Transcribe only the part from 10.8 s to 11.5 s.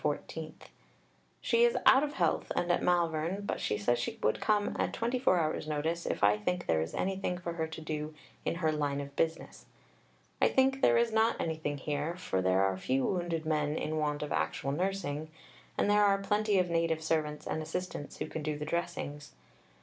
there is not